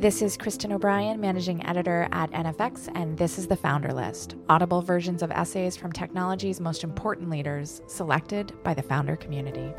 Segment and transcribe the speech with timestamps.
[0.00, 4.80] This is Kristen O'Brien, managing editor at NFX, and this is the Founder List audible
[4.80, 9.74] versions of essays from technology's most important leaders, selected by the founder community.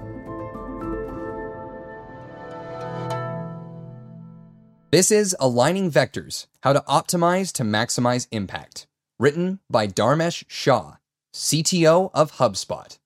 [4.92, 8.86] This is Aligning Vectors How to Optimize to Maximize Impact,
[9.18, 10.98] written by Dharmesh Shah,
[11.34, 13.00] CTO of HubSpot.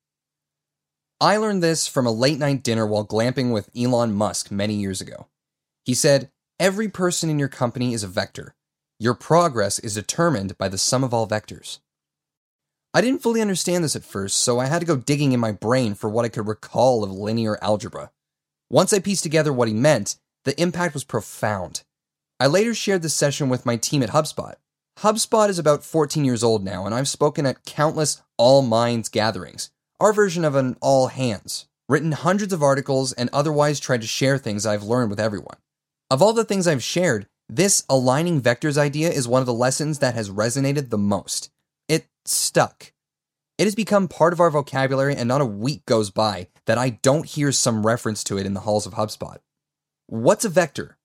[1.26, 5.02] I learned this from a late night dinner while glamping with Elon Musk many years
[5.02, 5.26] ago.
[5.84, 8.54] He said, Every person in your company is a vector.
[8.99, 11.80] Your progress is determined by the sum of all vectors.
[12.94, 15.52] I didn't fully understand this at first, so I had to go digging in my
[15.52, 18.12] brain for what I could recall of linear algebra.
[18.70, 21.82] Once I pieced together what he meant, the impact was profound.
[22.40, 24.57] I later shared this session with my team at HubSpot.
[24.99, 29.71] HubSpot is about 14 years old now, and I've spoken at countless all minds gatherings,
[29.99, 34.38] our version of an all hands, written hundreds of articles, and otherwise tried to share
[34.38, 35.58] things I've learned with everyone.
[36.12, 39.99] Of all the things I've shared, this aligning vectors idea is one of the lessons
[39.99, 41.49] that has resonated the most.
[41.88, 42.91] It stuck.
[43.57, 46.90] It has become part of our vocabulary, and not a week goes by that I
[47.01, 49.38] don't hear some reference to it in the halls of HubSpot.
[50.07, 50.98] What's a vector?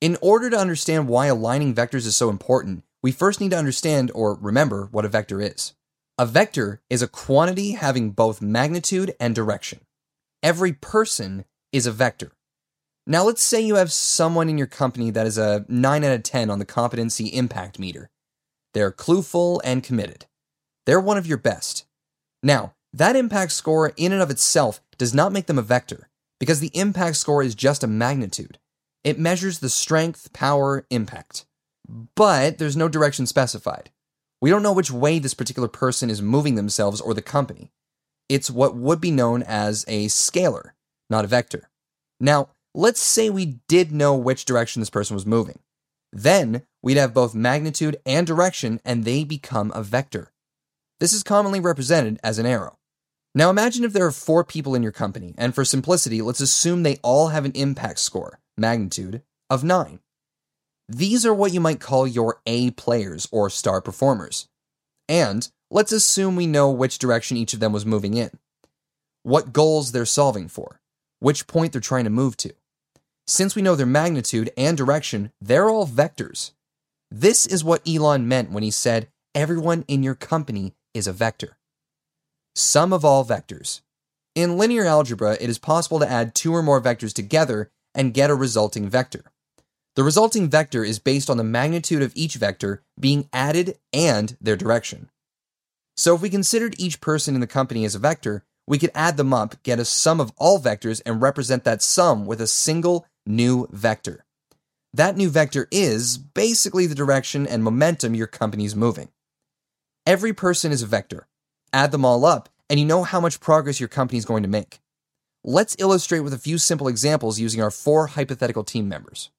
[0.00, 4.10] In order to understand why aligning vectors is so important, we first need to understand
[4.14, 5.74] or remember what a vector is.
[6.18, 9.80] A vector is a quantity having both magnitude and direction.
[10.42, 12.32] Every person is a vector.
[13.06, 16.22] Now, let's say you have someone in your company that is a 9 out of
[16.22, 18.08] 10 on the competency impact meter.
[18.72, 20.24] They're clueful and committed.
[20.86, 21.84] They're one of your best.
[22.42, 26.08] Now, that impact score in and of itself does not make them a vector,
[26.40, 28.58] because the impact score is just a magnitude.
[29.04, 31.44] It measures the strength, power, impact.
[32.14, 33.90] But there's no direction specified.
[34.40, 37.72] We don't know which way this particular person is moving themselves or the company.
[38.28, 40.70] It's what would be known as a scalar,
[41.08, 41.68] not a vector.
[42.20, 45.60] Now, Let's say we did know which direction this person was moving.
[46.12, 50.30] Then we'd have both magnitude and direction, and they become a vector.
[51.00, 52.76] This is commonly represented as an arrow.
[53.34, 56.82] Now imagine if there are four people in your company, and for simplicity, let's assume
[56.82, 59.98] they all have an impact score, magnitude, of 9.
[60.88, 64.48] These are what you might call your A players or star performers.
[65.08, 68.30] And let's assume we know which direction each of them was moving in,
[69.22, 70.80] what goals they're solving for,
[71.18, 72.54] which point they're trying to move to.
[73.26, 76.52] Since we know their magnitude and direction, they're all vectors.
[77.10, 81.56] This is what Elon meant when he said, everyone in your company is a vector.
[82.54, 83.80] Sum of all vectors.
[84.36, 88.30] In linear algebra, it is possible to add two or more vectors together and get
[88.30, 89.24] a resulting vector.
[89.96, 94.54] The resulting vector is based on the magnitude of each vector being added and their
[94.54, 95.08] direction.
[95.96, 99.16] So if we considered each person in the company as a vector, we could add
[99.16, 103.06] them up, get a sum of all vectors, and represent that sum with a single
[103.24, 104.26] new vector.
[104.92, 109.08] That new vector is basically the direction and momentum your company is moving.
[110.04, 111.26] Every person is a vector.
[111.72, 114.48] Add them all up, and you know how much progress your company is going to
[114.48, 114.80] make.
[115.42, 119.30] Let's illustrate with a few simple examples using our four hypothetical team members.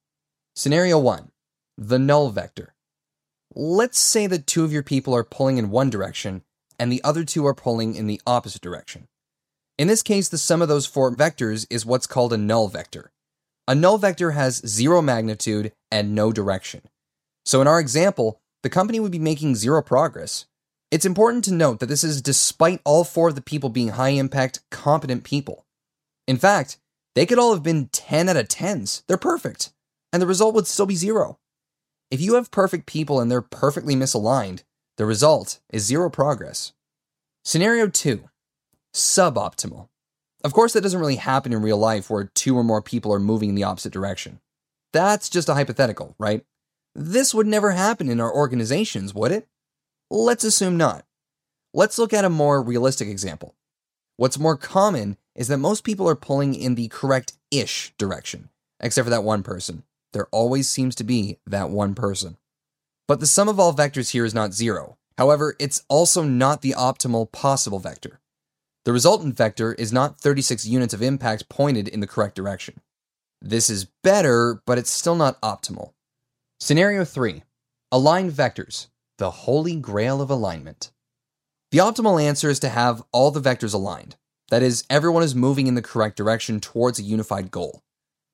[0.58, 1.30] Scenario 1
[1.76, 2.74] The null vector.
[3.54, 6.42] Let's say that two of your people are pulling in one direction
[6.80, 9.06] and the other two are pulling in the opposite direction.
[9.78, 13.12] In this case, the sum of those four vectors is what's called a null vector.
[13.68, 16.82] A null vector has zero magnitude and no direction.
[17.44, 20.46] So in our example, the company would be making zero progress.
[20.90, 24.08] It's important to note that this is despite all four of the people being high
[24.08, 25.66] impact, competent people.
[26.26, 26.78] In fact,
[27.14, 29.04] they could all have been 10 out of 10s.
[29.06, 29.70] They're perfect.
[30.12, 31.38] And the result would still be zero.
[32.10, 34.62] If you have perfect people and they're perfectly misaligned,
[34.96, 36.72] the result is zero progress.
[37.44, 38.28] Scenario 2
[38.94, 39.88] Suboptimal.
[40.44, 43.18] Of course, that doesn't really happen in real life where two or more people are
[43.18, 44.40] moving in the opposite direction.
[44.92, 46.44] That's just a hypothetical, right?
[46.94, 49.46] This would never happen in our organizations, would it?
[50.10, 51.04] Let's assume not.
[51.74, 53.54] Let's look at a more realistic example.
[54.16, 58.48] What's more common is that most people are pulling in the correct ish direction,
[58.80, 59.84] except for that one person.
[60.12, 62.36] There always seems to be that one person.
[63.06, 64.98] But the sum of all vectors here is not zero.
[65.16, 68.20] However, it's also not the optimal possible vector.
[68.84, 72.80] The resultant vector is not 36 units of impact pointed in the correct direction.
[73.42, 75.92] This is better, but it's still not optimal.
[76.60, 77.42] Scenario 3
[77.92, 78.88] Aligned vectors,
[79.18, 80.90] the holy grail of alignment.
[81.70, 84.16] The optimal answer is to have all the vectors aligned.
[84.50, 87.82] That is, everyone is moving in the correct direction towards a unified goal.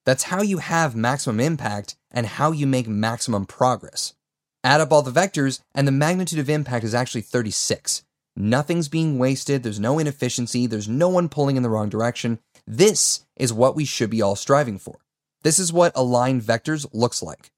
[0.05, 4.15] That's how you have maximum impact and how you make maximum progress.
[4.63, 8.03] Add up all the vectors, and the magnitude of impact is actually 36,
[8.37, 12.41] Nothing's being wasted, there's no inefficiency, there's no one pulling in the wrong direction.
[12.67, 14.99] This is what we should be all striving for.
[15.43, 17.51] This is what align vectors looks like.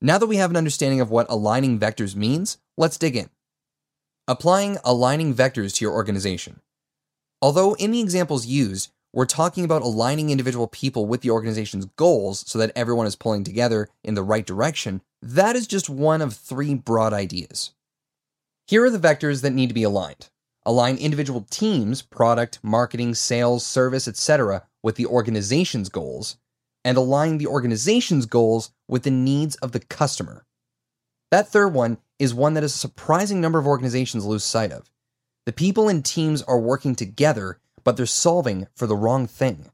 [0.00, 3.28] Now that we have an understanding of what aligning vectors means, let's dig in.
[4.28, 6.60] Applying aligning vectors to your organization.
[7.42, 12.44] Although in the examples used, we're talking about aligning individual people with the organization's goals
[12.46, 16.34] so that everyone is pulling together in the right direction, that is just one of
[16.34, 17.72] three broad ideas.
[18.66, 20.28] Here are the vectors that need to be aligned.
[20.64, 26.36] Align individual teams, product, marketing, sales, service, etc., with the organization's goals,
[26.84, 30.46] and align the organization's goals with the needs of the customer.
[31.30, 34.90] That third one is one that a surprising number of organizations lose sight of.
[35.46, 39.70] The people and teams are working together, but they're solving for the wrong thing.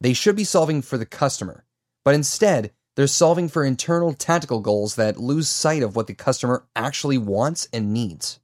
[0.00, 1.64] They should be solving for the customer,
[2.04, 6.66] but instead, they're solving for internal tactical goals that lose sight of what the customer
[6.74, 8.40] actually wants and needs.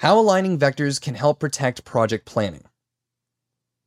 [0.00, 2.64] How aligning vectors can help protect project planning.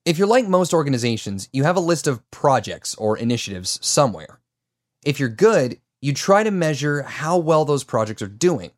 [0.06, 4.40] If you're like most organizations, you have a list of projects or initiatives somewhere.
[5.04, 8.72] If you're good, you try to measure how well those projects are doing.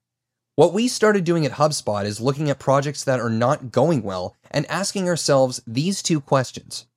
[0.58, 4.36] What we started doing at HubSpot is looking at projects that are not going well
[4.50, 6.88] and asking ourselves these two questions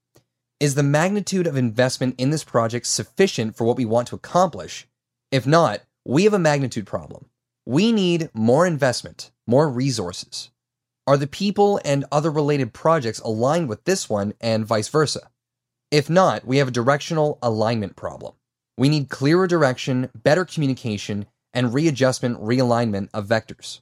[0.59, 4.89] Is the magnitude of investment in this project sufficient for what we want to accomplish?
[5.31, 7.27] If not, we have a magnitude problem.
[7.67, 10.49] We need more investment, more resources.
[11.07, 15.29] Are the people and other related projects aligned with this one and vice versa?
[15.91, 18.33] If not, we have a directional alignment problem.
[18.79, 23.81] We need clearer direction, better communication, and readjustment, realignment of vectors.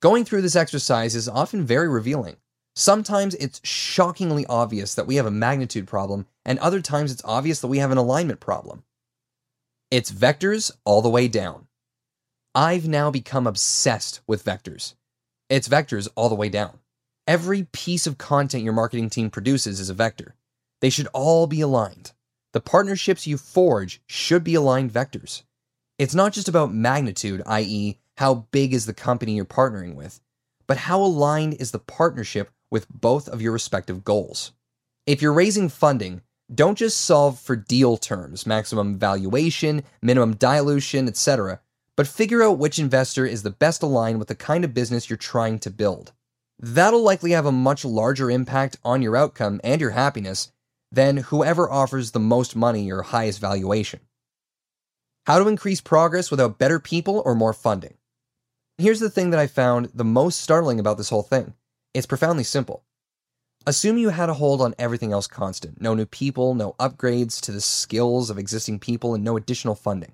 [0.00, 2.36] Going through this exercise is often very revealing.
[2.76, 7.60] Sometimes it's shockingly obvious that we have a magnitude problem, and other times it's obvious
[7.60, 8.84] that we have an alignment problem.
[9.90, 11.66] It's vectors all the way down.
[12.54, 14.94] I've now become obsessed with vectors.
[15.48, 16.78] It's vectors all the way down.
[17.26, 20.34] Every piece of content your marketing team produces is a vector.
[20.80, 22.12] They should all be aligned.
[22.52, 25.42] The partnerships you forge should be aligned vectors.
[25.98, 30.20] It's not just about magnitude, i.e., how big is the company you're partnering with,
[30.68, 34.52] but how aligned is the partnership with both of your respective goals.
[35.06, 36.22] If you're raising funding,
[36.54, 41.60] don't just solve for deal terms, maximum valuation, minimum dilution, etc.,
[41.96, 45.16] but figure out which investor is the best aligned with the kind of business you're
[45.16, 46.12] trying to build.
[46.60, 50.52] That'll likely have a much larger impact on your outcome and your happiness
[50.92, 54.00] than whoever offers the most money or highest valuation.
[55.28, 57.98] How to increase progress without better people or more funding.
[58.78, 61.52] Here's the thing that I found the most startling about this whole thing
[61.92, 62.82] it's profoundly simple.
[63.66, 67.52] Assume you had a hold on everything else constant no new people, no upgrades to
[67.52, 70.12] the skills of existing people, and no additional funding.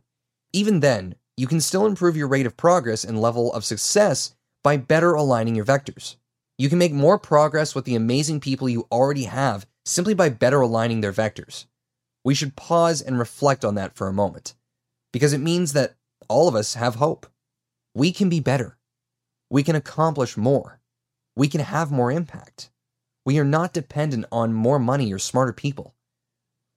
[0.52, 4.34] Even then, you can still improve your rate of progress and level of success
[4.64, 6.16] by better aligning your vectors.
[6.58, 10.60] You can make more progress with the amazing people you already have simply by better
[10.60, 11.66] aligning their vectors.
[12.24, 14.56] We should pause and reflect on that for a moment
[15.14, 15.94] because it means that
[16.28, 17.28] all of us have hope.
[17.94, 18.78] We can be better.
[19.48, 20.80] We can accomplish more.
[21.36, 22.72] We can have more impact.
[23.24, 25.94] We are not dependent on more money or smarter people.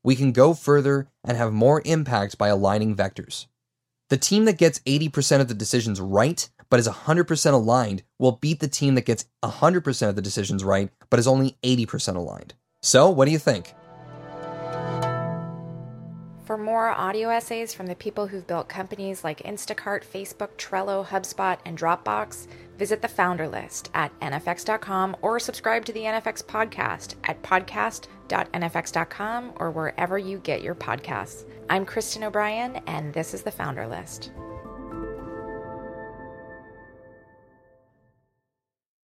[0.03, 3.47] We can go further and have more impact by aligning vectors.
[4.09, 8.59] The team that gets 80% of the decisions right but is 100% aligned will beat
[8.59, 12.53] the team that gets 100% of the decisions right but is only 80% aligned.
[12.83, 13.73] So, what do you think?
[16.47, 21.57] For more audio essays from the people who've built companies like Instacart, Facebook, Trello, HubSpot,
[21.65, 27.43] and Dropbox, visit the founder list at nfx.com or subscribe to the NFX podcast at
[27.43, 31.43] podcast.nfx.com or wherever you get your podcasts.
[31.69, 34.31] I'm Kristen O'Brien, and this is the founder list.